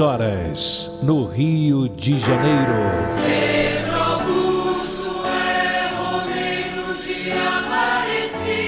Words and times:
Horas 0.00 0.90
no 1.02 1.26
Rio 1.26 1.88
de 1.88 2.16
Janeiro. 2.18 2.72
Pedro 3.26 3.96
Augusto 3.96 5.26
é 5.26 5.90
Romeiro 5.96 6.94
de 7.04 7.32
Aparecida. 7.32 8.62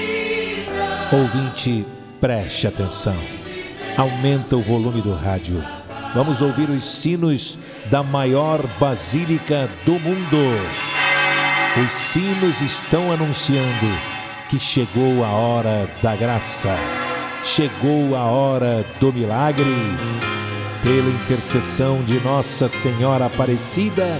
Ouvinte, 1.13 1.85
preste 2.19 2.67
atenção. 2.67 3.15
Aumenta 3.95 4.57
o 4.57 4.61
volume 4.61 5.01
do 5.01 5.13
rádio. 5.13 5.63
Vamos 6.13 6.41
ouvir 6.41 6.69
os 6.69 6.83
sinos 6.83 7.57
da 7.89 8.03
maior 8.03 8.67
basílica 8.77 9.69
do 9.85 9.99
mundo. 9.99 10.37
Os 11.81 11.91
sinos 11.91 12.59
estão 12.59 13.09
anunciando 13.11 13.87
que 14.49 14.59
chegou 14.59 15.23
a 15.23 15.29
hora 15.29 15.89
da 16.03 16.13
graça, 16.13 16.75
chegou 17.43 18.17
a 18.17 18.25
hora 18.25 18.85
do 18.99 19.13
milagre. 19.13 20.40
Pela 20.83 21.09
intercessão 21.09 22.03
de 22.03 22.19
Nossa 22.19 22.67
Senhora 22.67 23.27
Aparecida, 23.27 24.19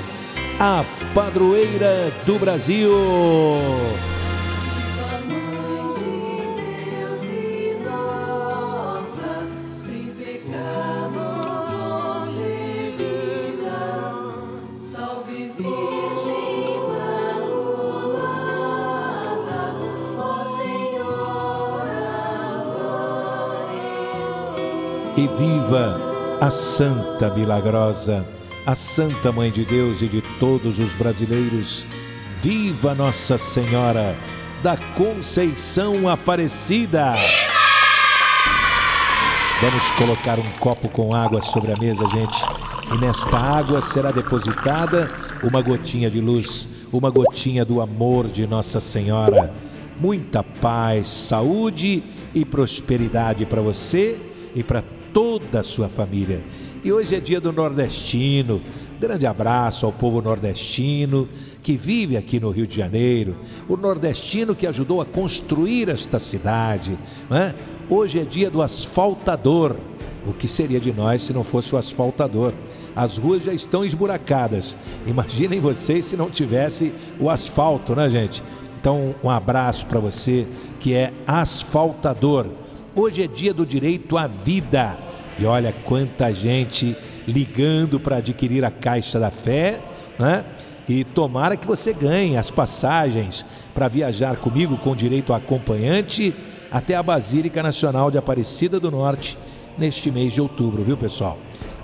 a 0.59 0.85
padroeira 1.15 2.11
do 2.23 2.37
Brasil. 2.37 2.91
E 25.17 25.27
viva 25.27 26.10
a 26.41 26.49
Santa 26.49 27.29
Milagrosa, 27.29 28.25
a 28.65 28.73
Santa 28.73 29.31
Mãe 29.31 29.51
de 29.51 29.63
Deus 29.63 30.01
e 30.01 30.07
de 30.07 30.23
todos 30.39 30.79
os 30.79 30.95
brasileiros. 30.95 31.85
Viva 32.41 32.95
Nossa 32.95 33.37
Senhora 33.37 34.17
da 34.63 34.75
Conceição 34.75 36.09
Aparecida! 36.09 37.13
Vamos 39.61 39.91
colocar 39.91 40.39
um 40.39 40.49
copo 40.59 40.89
com 40.89 41.13
água 41.13 41.41
sobre 41.41 41.73
a 41.73 41.77
mesa, 41.77 42.09
gente. 42.09 42.43
E 42.91 42.97
nesta 42.97 43.37
água 43.37 43.79
será 43.79 44.09
depositada 44.11 45.07
uma 45.43 45.61
gotinha 45.61 46.09
de 46.09 46.19
luz, 46.19 46.67
uma 46.91 47.11
gotinha 47.11 47.63
do 47.63 47.79
amor 47.79 48.27
de 48.27 48.47
Nossa 48.47 48.79
Senhora. 48.79 49.53
Muita 49.99 50.41
paz, 50.41 51.05
saúde 51.05 52.01
e 52.33 52.43
prosperidade 52.43 53.45
para 53.45 53.61
você 53.61 54.17
e 54.55 54.63
para 54.63 54.83
toda 55.13 55.59
a 55.59 55.63
sua 55.63 55.89
família. 55.89 56.43
E 56.83 56.91
hoje 56.91 57.15
é 57.15 57.19
dia 57.19 57.39
do 57.39 57.51
nordestino. 57.51 58.61
Grande 58.99 59.25
abraço 59.25 59.85
ao 59.85 59.91
povo 59.91 60.21
nordestino 60.21 61.27
que 61.63 61.77
vive 61.77 62.17
aqui 62.17 62.39
no 62.39 62.49
Rio 62.49 62.65
de 62.65 62.75
Janeiro, 62.75 63.35
o 63.67 63.77
nordestino 63.77 64.55
que 64.55 64.65
ajudou 64.65 65.01
a 65.01 65.05
construir 65.05 65.89
esta 65.89 66.19
cidade. 66.19 66.97
não 67.29 67.37
é? 67.37 67.53
Hoje 67.89 68.19
é 68.19 68.23
dia 68.23 68.49
do 68.49 68.61
asfaltador. 68.61 69.75
O 70.25 70.33
que 70.33 70.47
seria 70.47 70.79
de 70.79 70.93
nós 70.93 71.23
se 71.23 71.33
não 71.33 71.43
fosse 71.43 71.73
o 71.73 71.77
asfaltador? 71.77 72.53
As 72.95 73.17
ruas 73.17 73.43
já 73.43 73.53
estão 73.53 73.83
esburacadas. 73.83 74.77
Imaginem 75.07 75.59
vocês 75.59 76.05
se 76.05 76.17
não 76.17 76.29
tivesse 76.29 76.93
o 77.19 77.29
asfalto, 77.29 77.95
né, 77.95 78.09
gente? 78.09 78.43
Então, 78.79 79.15
um 79.23 79.29
abraço 79.29 79.85
para 79.85 79.99
você 79.99 80.45
que 80.79 80.93
é 80.93 81.11
asfaltador. 81.25 82.47
Hoje 82.93 83.23
é 83.23 83.27
dia 83.27 83.53
do 83.53 83.65
direito 83.65 84.17
à 84.17 84.27
vida. 84.27 84.97
E 85.39 85.45
olha 85.45 85.73
quanta 85.85 86.33
gente 86.33 86.95
ligando 87.25 87.99
para 87.99 88.17
adquirir 88.17 88.65
a 88.65 88.71
caixa 88.71 89.17
da 89.17 89.31
fé, 89.31 89.79
né? 90.19 90.43
E 90.89 91.05
tomara 91.05 91.55
que 91.55 91.65
você 91.65 91.93
ganhe 91.93 92.35
as 92.35 92.51
passagens 92.51 93.45
para 93.73 93.87
viajar 93.87 94.35
comigo 94.35 94.77
com 94.77 94.93
direito 94.93 95.31
a 95.31 95.37
acompanhante 95.37 96.35
até 96.69 96.95
a 96.95 97.03
Basílica 97.03 97.63
Nacional 97.63 98.11
de 98.11 98.17
Aparecida 98.17 98.77
do 98.77 98.91
Norte 98.91 99.37
neste 99.77 100.11
mês 100.11 100.33
de 100.33 100.41
outubro, 100.41 100.83
viu, 100.83 100.97
pessoal? 100.97 101.37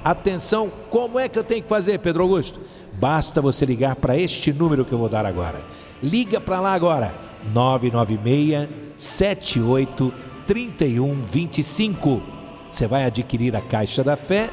Atenção, 0.04 0.70
como 0.90 1.18
é 1.18 1.30
que 1.30 1.40
eu 1.40 1.44
tenho 1.44 1.64
que 1.64 1.70
fazer, 1.70 2.00
Pedro 2.00 2.24
Augusto? 2.24 2.60
Basta 3.00 3.42
você 3.42 3.66
ligar 3.66 3.96
para 3.96 4.18
este 4.18 4.52
número 4.52 4.84
que 4.84 4.92
eu 4.92 4.98
vou 4.98 5.08
dar 5.08 5.26
agora. 5.26 5.62
Liga 6.04 6.42
para 6.42 6.60
lá 6.60 6.74
agora, 6.74 7.16
996 7.54 8.68
78 8.98 10.27
3125. 10.48 12.24
Você 12.72 12.88
vai 12.88 13.06
adquirir 13.06 13.56
a 13.56 13.62
Caixa 13.62 14.04
da 14.04 14.18
Fé 14.18 14.50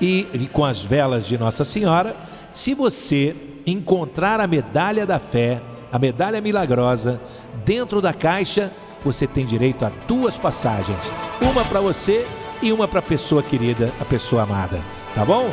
e, 0.00 0.26
e 0.32 0.46
com 0.48 0.64
as 0.64 0.82
velas 0.82 1.26
de 1.26 1.36
Nossa 1.38 1.64
Senhora. 1.64 2.16
Se 2.52 2.74
você 2.74 3.34
encontrar 3.66 4.40
a 4.40 4.46
medalha 4.46 5.06
da 5.06 5.18
fé, 5.18 5.60
a 5.92 5.98
medalha 5.98 6.40
milagrosa, 6.40 7.20
dentro 7.64 8.00
da 8.00 8.12
caixa, 8.12 8.70
você 9.04 9.26
tem 9.26 9.44
direito 9.46 9.84
a 9.84 9.90
duas 10.06 10.38
passagens. 10.38 11.12
Uma 11.40 11.64
para 11.64 11.80
você 11.80 12.24
e 12.60 12.72
uma 12.72 12.88
para 12.88 12.98
a 12.98 13.02
pessoa 13.02 13.42
querida, 13.42 13.92
a 14.00 14.04
pessoa 14.04 14.42
amada. 14.42 14.80
Tá 15.14 15.24
bom? 15.24 15.48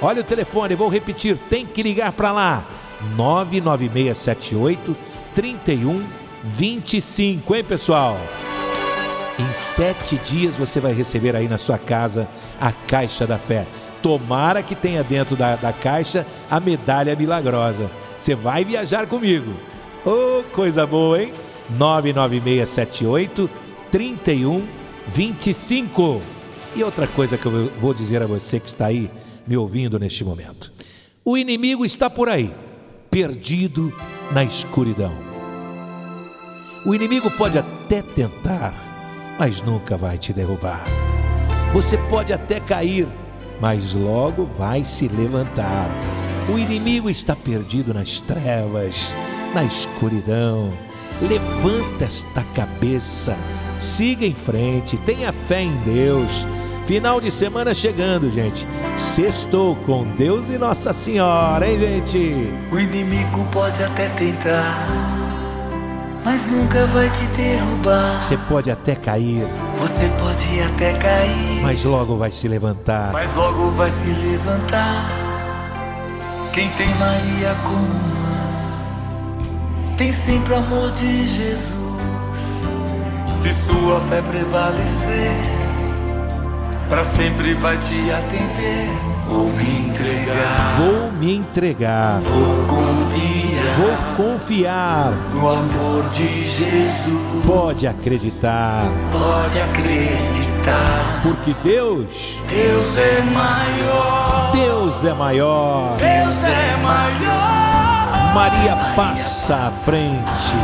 Olha 0.00 0.22
o 0.22 0.24
telefone, 0.24 0.74
vou 0.74 0.88
repetir, 0.88 1.36
tem 1.50 1.66
que 1.66 1.82
ligar 1.82 2.12
para 2.12 2.32
lá. 2.32 2.64
99678 3.16 4.96
3125, 5.34 7.54
hein, 7.54 7.64
pessoal? 7.64 8.16
Em 9.38 9.52
sete 9.52 10.16
dias 10.16 10.56
você 10.56 10.80
vai 10.80 10.92
receber 10.92 11.36
aí 11.36 11.48
na 11.48 11.58
sua 11.58 11.78
casa 11.78 12.28
a 12.60 12.72
caixa 12.72 13.26
da 13.26 13.38
fé. 13.38 13.66
Tomara 14.02 14.62
que 14.62 14.74
tenha 14.74 15.02
dentro 15.02 15.36
da, 15.36 15.56
da 15.56 15.72
caixa 15.72 16.26
a 16.50 16.58
medalha 16.58 17.14
milagrosa. 17.14 17.90
Você 18.18 18.34
vai 18.34 18.64
viajar 18.64 19.06
comigo. 19.06 19.54
Oh, 20.04 20.42
coisa 20.52 20.86
boa, 20.86 21.22
hein? 21.22 21.32
99678 21.70 23.48
3125. 23.90 26.22
E 26.74 26.84
outra 26.84 27.06
coisa 27.06 27.38
que 27.38 27.46
eu 27.46 27.70
vou 27.80 27.94
dizer 27.94 28.20
a 28.22 28.26
você 28.26 28.60
que 28.60 28.68
está 28.68 28.86
aí 28.86 29.10
me 29.46 29.56
ouvindo 29.56 29.98
neste 29.98 30.22
momento. 30.24 30.72
O 31.24 31.36
inimigo 31.36 31.84
está 31.84 32.08
por 32.08 32.28
aí, 32.28 32.54
perdido 33.10 33.92
na 34.30 34.44
escuridão. 34.44 35.12
O 36.84 36.94
inimigo 36.94 37.28
pode 37.32 37.58
até 37.58 38.02
tentar, 38.02 38.74
mas 39.38 39.62
nunca 39.62 39.96
vai 39.96 40.18
te 40.18 40.32
derrubar. 40.32 40.84
Você 41.72 41.98
pode 42.08 42.32
até 42.32 42.58
cair, 42.60 43.08
mas 43.60 43.94
logo 43.94 44.46
vai 44.58 44.84
se 44.84 45.08
levantar. 45.08 45.90
O 46.48 46.58
inimigo 46.58 47.10
está 47.10 47.34
perdido 47.34 47.92
nas 47.92 48.20
trevas, 48.20 49.12
na 49.54 49.64
escuridão. 49.64 50.70
Levanta 51.20 52.04
esta 52.04 52.42
cabeça, 52.54 53.36
siga 53.80 54.24
em 54.24 54.34
frente, 54.34 54.96
tenha 54.98 55.32
fé 55.32 55.62
em 55.62 55.76
Deus. 55.78 56.46
Final 56.86 57.20
de 57.20 57.32
semana 57.32 57.74
chegando, 57.74 58.30
gente. 58.30 58.66
Sextou 58.96 59.74
com 59.84 60.04
Deus 60.16 60.48
e 60.48 60.56
Nossa 60.56 60.92
Senhora, 60.92 61.68
hein, 61.68 61.80
gente? 61.80 62.48
O 62.70 62.78
inimigo 62.78 63.44
pode 63.50 63.82
até 63.82 64.08
tentar, 64.10 65.05
mas 66.26 66.44
nunca 66.48 66.84
vai 66.88 67.08
te 67.08 67.24
derrubar. 67.36 68.20
Você 68.20 68.36
pode 68.36 68.68
até 68.68 68.96
cair, 68.96 69.46
Você 69.78 70.08
pode 70.18 70.60
até 70.60 70.92
cair, 70.94 71.62
mas 71.62 71.84
logo 71.84 72.16
vai 72.16 72.32
se 72.32 72.48
levantar. 72.48 73.12
mas 73.12 73.32
logo 73.36 73.70
vai 73.70 73.92
se 73.92 74.08
levantar. 74.08 75.08
Quem 76.52 76.68
tem 76.70 76.88
Maria 76.96 77.54
como 77.62 77.78
mãe, 77.78 79.46
tem 79.96 80.12
sempre 80.12 80.54
o 80.54 80.56
amor 80.56 80.90
de 80.92 81.28
Jesus. 81.28 81.76
Se 83.32 83.54
sua 83.54 84.00
fé 84.08 84.20
prevalecer, 84.20 85.30
pra 86.88 87.04
sempre 87.04 87.54
vai 87.54 87.76
te 87.78 88.10
atender. 88.10 88.88
Vou 89.28 89.52
me 89.52 89.88
entregar, 89.88 90.76
Vou 90.78 91.12
me 91.12 91.36
entregar, 91.36 92.20
vou 92.20 92.64
confiar 92.66 93.26
vou 93.76 94.16
confiar. 94.16 95.12
no 95.32 95.48
amor 95.48 96.08
de 96.10 96.44
Jesus. 96.44 97.44
Pode 97.44 97.86
acreditar, 97.88 98.88
Pode 99.10 99.60
acreditar, 99.60 101.20
porque 101.24 101.54
Deus, 101.64 102.40
Deus 102.48 102.96
é 102.96 103.20
maior. 103.22 104.52
Deus 104.52 105.04
é 105.04 105.12
maior. 105.12 105.96
Deus 105.96 106.44
é 106.44 106.76
maior. 106.76 108.32
Maria 108.34 108.76
passa 108.94 109.56
à 109.56 109.70
frente, 109.70 110.56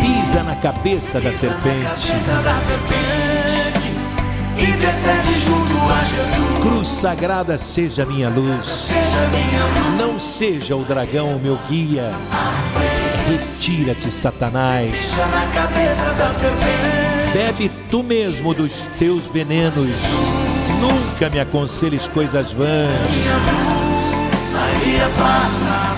pisa 0.00 0.42
na 0.44 0.54
cabeça 0.56 1.20
da 1.20 1.32
serpente. 1.32 1.82
Cabeça 1.84 2.32
da 2.42 2.54
serpente 2.54 3.37
e 4.58 4.72
descende 4.72 5.38
junto 5.38 5.92
a 5.92 6.04
Jesus. 6.04 6.58
Cruz 6.60 6.88
sagrada 6.88 7.56
seja 7.56 8.04
minha 8.04 8.28
luz, 8.28 8.66
Seja 8.66 9.28
minha 9.30 9.64
luz 9.64 9.78
não 9.98 10.18
seja 10.18 10.74
o 10.74 10.84
dragão 10.84 11.36
o 11.36 11.38
meu 11.38 11.56
guia. 11.68 12.12
Retira-te, 13.28 14.10
Satanás. 14.10 14.90
Pisa 14.90 15.26
na 15.26 15.46
cabeça 15.52 16.14
da 16.14 16.28
serpente. 16.28 17.32
Bebe 17.32 17.70
tu 17.90 18.02
mesmo 18.02 18.54
dos 18.54 18.88
teus 18.98 19.28
venenos. 19.28 19.96
Nunca 20.80 21.28
me 21.30 21.38
aconselhes 21.38 22.08
coisas 22.08 22.52
vãs. 22.52 22.88
Maria 24.52 25.08
passa 25.16 25.97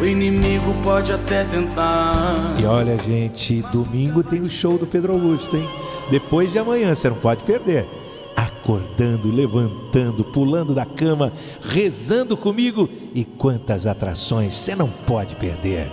O 0.00 0.06
inimigo 0.06 0.74
pode 0.82 1.12
até 1.12 1.44
tentar. 1.44 2.54
E 2.58 2.64
olha, 2.64 2.96
gente, 2.98 3.60
domingo 3.70 4.22
tem 4.22 4.40
o 4.40 4.48
show 4.48 4.78
do 4.78 4.86
Pedro 4.86 5.12
Augusto, 5.12 5.54
hein? 5.54 5.68
Depois 6.10 6.50
de 6.50 6.58
amanhã, 6.58 6.94
você 6.94 7.10
não 7.10 7.16
pode 7.16 7.44
perder. 7.44 7.86
Acordando, 8.34 9.30
levantando, 9.30 10.24
pulando 10.24 10.74
da 10.74 10.86
cama, 10.86 11.34
rezando 11.60 12.34
comigo. 12.34 12.88
E 13.14 13.24
quantas 13.24 13.86
atrações 13.86 14.54
você 14.54 14.74
não 14.74 14.88
pode 14.88 15.36
perder. 15.36 15.92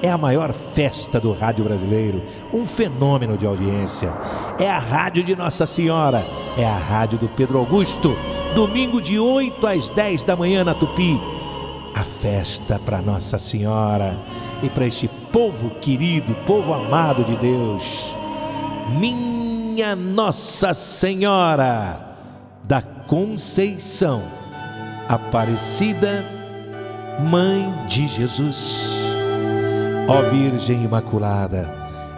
É 0.00 0.08
a 0.08 0.16
maior 0.16 0.52
festa 0.52 1.18
do 1.18 1.32
rádio 1.32 1.64
brasileiro, 1.64 2.22
um 2.54 2.64
fenômeno 2.64 3.36
de 3.36 3.44
audiência. 3.44 4.12
É 4.56 4.70
a 4.70 4.78
rádio 4.78 5.24
de 5.24 5.34
Nossa 5.34 5.66
Senhora, 5.66 6.24
é 6.56 6.64
a 6.64 6.78
rádio 6.78 7.18
do 7.18 7.28
Pedro 7.28 7.58
Augusto. 7.58 8.16
Domingo 8.54 9.02
de 9.02 9.18
8 9.18 9.66
às 9.66 9.90
10 9.90 10.22
da 10.22 10.36
manhã 10.36 10.62
na 10.62 10.74
Tupi. 10.74 11.20
A 11.94 12.04
festa 12.04 12.78
para 12.78 13.02
Nossa 13.02 13.38
Senhora 13.38 14.18
e 14.62 14.68
para 14.68 14.86
este 14.86 15.08
povo 15.32 15.70
querido, 15.80 16.34
povo 16.46 16.72
amado 16.72 17.24
de 17.24 17.36
Deus. 17.36 18.14
Minha 18.98 19.94
Nossa 19.94 20.74
Senhora 20.74 22.08
da 22.64 22.82
Conceição, 22.82 24.22
Aparecida, 25.08 26.24
Mãe 27.30 27.72
de 27.86 28.06
Jesus. 28.06 29.08
Ó 30.06 30.22
Virgem 30.30 30.84
Imaculada, 30.84 31.68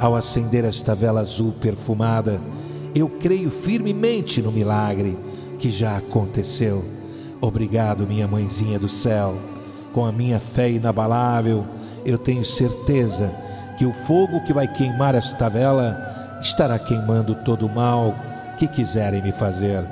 ao 0.01 0.15
acender 0.15 0.65
esta 0.65 0.95
vela 0.95 1.21
azul 1.21 1.53
perfumada, 1.53 2.41
eu 2.95 3.09
creio 3.09 3.51
firmemente 3.51 4.43
no 4.43 4.51
milagre 4.51 5.19
que 5.59 5.71
já 5.71 5.97
aconteceu. 5.97 6.85
Obrigado, 7.41 8.07
minha 8.07 8.27
mãezinha 8.27 8.79
do 8.79 8.89
céu. 8.89 9.37
Com 9.93 10.05
a 10.05 10.13
minha 10.13 10.39
fé 10.39 10.71
inabalável, 10.71 11.65
eu 12.05 12.17
tenho 12.17 12.45
certeza 12.45 13.33
que 13.77 13.85
o 13.85 13.93
fogo 13.93 14.43
que 14.45 14.53
vai 14.53 14.69
queimar 14.69 15.15
esta 15.15 15.49
vela 15.49 16.39
estará 16.41 16.79
queimando 16.79 17.35
todo 17.35 17.67
o 17.67 17.75
mal 17.75 18.15
que 18.59 18.69
quiserem 18.69 19.23
me 19.23 19.33
fazer. 19.33 19.85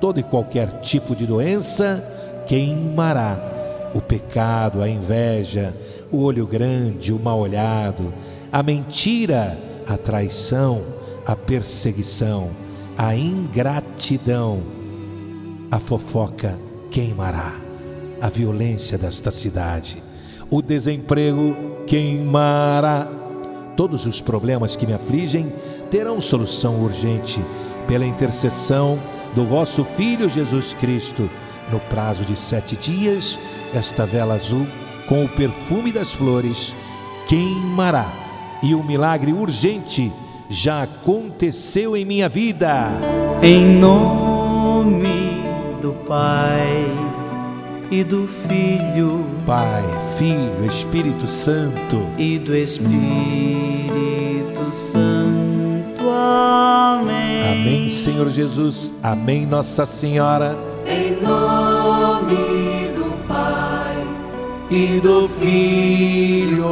Todo 0.00 0.20
e 0.20 0.22
qualquer 0.22 0.80
tipo 0.80 1.14
de 1.14 1.26
doença 1.26 2.02
queimará. 2.46 3.54
O 3.94 4.00
pecado, 4.00 4.82
a 4.82 4.88
inveja, 4.88 5.74
o 6.10 6.18
olho 6.18 6.46
grande, 6.46 7.12
o 7.12 7.18
mal 7.18 7.38
olhado, 7.38 8.12
a 8.52 8.62
mentira, 8.62 9.56
a 9.86 9.96
traição, 9.96 10.82
a 11.24 11.34
perseguição, 11.34 12.50
a 12.96 13.14
ingratidão, 13.14 14.60
a 15.70 15.78
fofoca 15.78 16.58
queimará, 16.90 17.54
a 18.20 18.28
violência 18.28 18.96
desta 18.96 19.30
cidade, 19.30 20.02
o 20.50 20.62
desemprego 20.62 21.56
queimará. 21.86 23.08
Todos 23.76 24.06
os 24.06 24.20
problemas 24.20 24.74
que 24.74 24.86
me 24.86 24.94
afligem 24.94 25.52
terão 25.90 26.20
solução 26.20 26.82
urgente 26.82 27.44
pela 27.86 28.06
intercessão 28.06 28.98
do 29.34 29.44
vosso 29.44 29.84
Filho 29.84 30.30
Jesus 30.30 30.72
Cristo. 30.74 31.28
No 31.70 31.80
prazo 31.80 32.24
de 32.24 32.38
sete 32.38 32.76
dias, 32.76 33.38
esta 33.74 34.06
vela 34.06 34.34
azul 34.34 34.66
com 35.08 35.24
o 35.24 35.28
perfume 35.28 35.92
das 35.92 36.12
flores, 36.12 36.74
queimará. 37.28 38.12
E 38.62 38.74
o 38.74 38.82
milagre 38.82 39.32
urgente 39.32 40.12
já 40.48 40.82
aconteceu 40.82 41.96
em 41.96 42.04
minha 42.04 42.28
vida. 42.28 42.88
Em 43.42 43.78
nome 43.78 45.42
do 45.80 45.92
Pai 46.06 46.65
e 47.90 48.02
do 48.04 48.28
Filho 48.48 49.24
Pai, 49.46 49.82
Filho, 50.18 50.64
Espírito 50.66 51.26
Santo. 51.26 52.02
e 52.18 52.38
do 52.38 52.54
Espírito 52.54 52.96
Santo. 54.72 56.08
Amém. 56.10 57.42
Amém, 57.52 57.88
Senhor 57.88 58.28
Jesus. 58.30 58.92
Amém, 59.02 59.46
Nossa 59.46 59.86
Senhora. 59.86 60.56
Em 60.86 61.20
nome 61.22 62.90
do 62.96 63.10
Pai 63.26 64.04
E 64.70 65.00
do 65.00 65.28
Filho. 65.40 66.66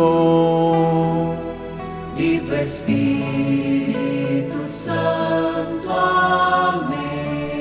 e 2.17 2.41
do 2.41 2.55
Espírito 2.55 3.74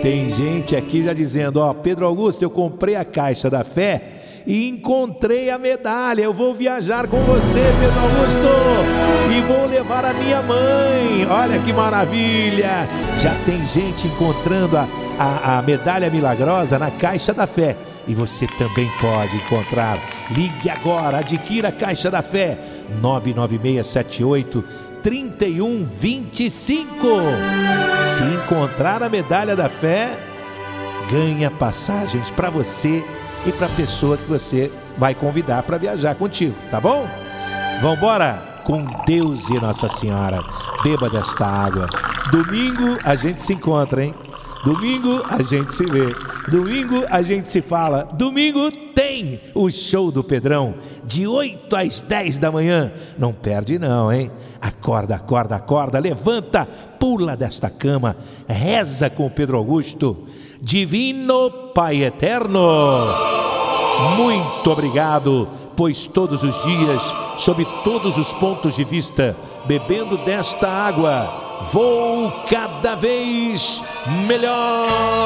Tem 0.03 0.29
gente 0.29 0.75
aqui 0.75 1.01
já 1.01 1.13
dizendo, 1.13 1.61
ó, 1.61 1.73
Pedro 1.73 2.05
Augusto, 2.05 2.41
eu 2.41 2.49
comprei 2.49 2.93
a 2.93 3.05
caixa 3.05 3.49
da 3.49 3.63
fé 3.63 4.01
e 4.45 4.67
encontrei 4.67 5.49
a 5.49 5.57
medalha. 5.57 6.23
Eu 6.23 6.33
vou 6.33 6.53
viajar 6.53 7.07
com 7.07 7.21
você, 7.21 7.61
Pedro 7.79 7.99
Augusto, 8.01 8.49
e 9.31 9.41
vou 9.47 9.65
levar 9.65 10.03
a 10.03 10.13
minha 10.13 10.41
mãe. 10.41 11.25
Olha 11.25 11.57
que 11.57 11.71
maravilha! 11.71 12.85
Já 13.17 13.33
tem 13.45 13.65
gente 13.65 14.07
encontrando 14.07 14.77
a, 14.77 14.89
a, 15.17 15.59
a 15.59 15.61
medalha 15.61 16.09
milagrosa 16.09 16.77
na 16.77 16.91
caixa 16.91 17.33
da 17.33 17.47
fé. 17.47 17.77
E 18.05 18.13
você 18.13 18.45
também 18.57 18.91
pode 18.99 19.37
encontrar. 19.37 19.97
Ligue 20.31 20.69
agora, 20.69 21.19
adquira 21.19 21.69
a 21.69 21.71
caixa 21.71 22.11
da 22.11 22.21
fé 22.21 22.59
99678 23.01 24.65
3125. 25.03 27.07
Se 27.99 28.23
encontrar 28.23 29.03
a 29.03 29.09
medalha 29.09 29.55
da 29.55 29.69
fé, 29.69 30.17
ganha 31.11 31.51
passagens 31.51 32.31
para 32.31 32.49
você 32.49 33.05
e 33.45 33.51
para 33.51 33.67
a 33.67 33.71
pessoa 33.71 34.17
que 34.17 34.23
você 34.23 34.71
vai 34.97 35.13
convidar 35.13 35.61
para 35.63 35.77
viajar 35.77 36.15
contigo, 36.15 36.55
tá 36.71 36.79
bom? 36.79 37.05
Vambora 37.81 38.55
com 38.63 38.85
Deus 39.05 39.49
e 39.49 39.59
Nossa 39.59 39.89
Senhora. 39.89 40.41
Beba 40.83 41.09
desta 41.09 41.45
água. 41.45 41.85
Domingo 42.31 42.97
a 43.03 43.13
gente 43.15 43.41
se 43.41 43.51
encontra, 43.53 44.05
hein? 44.05 44.15
Domingo 44.63 45.21
a 45.29 45.43
gente 45.43 45.73
se 45.73 45.83
vê. 45.83 46.32
Domingo 46.53 47.03
a 47.09 47.23
gente 47.23 47.47
se 47.47 47.63
fala. 47.63 48.07
Domingo 48.13 48.69
tem 48.93 49.41
o 49.55 49.71
show 49.71 50.11
do 50.11 50.23
Pedrão 50.23 50.75
de 51.03 51.25
8 51.25 51.75
às 51.75 51.99
10 51.99 52.37
da 52.37 52.51
manhã. 52.51 52.93
Não 53.17 53.33
perde 53.33 53.79
não, 53.79 54.13
hein? 54.13 54.29
Acorda, 54.61 55.15
acorda, 55.15 55.55
acorda, 55.55 55.97
levanta, 55.97 56.67
pula 56.99 57.35
desta 57.35 57.71
cama, 57.71 58.15
reza 58.47 59.09
com 59.09 59.25
o 59.25 59.31
Pedro 59.31 59.57
Augusto. 59.57 60.27
Divino 60.61 61.49
Pai 61.73 62.03
Eterno. 62.03 62.61
Muito 64.15 64.69
obrigado, 64.69 65.49
pois 65.75 66.05
todos 66.05 66.43
os 66.43 66.61
dias, 66.61 67.15
sob 67.35 67.65
todos 67.83 68.15
os 68.19 68.31
pontos 68.31 68.75
de 68.75 68.83
vista, 68.83 69.35
bebendo 69.65 70.19
desta 70.19 70.67
água, 70.67 71.42
vou 71.61 72.31
cada 72.49 72.95
vez 72.95 73.83
melhor. 74.27 75.23